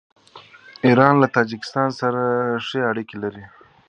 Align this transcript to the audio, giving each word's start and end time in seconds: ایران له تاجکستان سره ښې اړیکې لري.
ایران 0.87 1.15
له 1.21 1.27
تاجکستان 1.35 1.89
سره 2.01 2.21
ښې 2.65 2.79
اړیکې 2.91 3.15
لري. 3.23 3.45